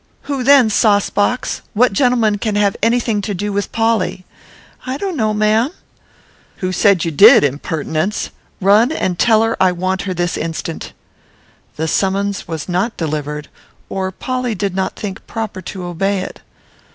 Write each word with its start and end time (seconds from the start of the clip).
Who 0.23 0.43
then, 0.43 0.71
saucebox? 0.71 1.61
What 1.75 1.93
gentleman 1.93 2.39
can 2.39 2.55
have 2.55 2.75
any 2.81 2.99
thing 2.99 3.21
to 3.21 3.35
do 3.35 3.53
with 3.53 3.71
Polly?" 3.71 4.25
"I 4.83 4.97
don't 4.97 5.15
know, 5.15 5.31
ma'am." 5.31 5.69
"Who 6.55 6.71
said 6.71 7.05
you 7.05 7.11
did, 7.11 7.43
impertinence? 7.43 8.31
Run, 8.59 8.91
and 8.91 9.19
tell 9.19 9.43
her 9.43 9.55
I 9.61 9.71
want 9.71 10.01
her 10.09 10.15
this 10.15 10.37
instant." 10.37 10.93
The 11.75 11.87
summons 11.87 12.47
was 12.47 12.67
not 12.67 12.97
delivered, 12.97 13.47
or 13.89 14.11
Polly 14.11 14.55
did 14.55 14.73
not 14.75 14.95
think 14.95 15.27
proper 15.27 15.61
to 15.61 15.83
obey 15.83 16.21
it. 16.21 16.41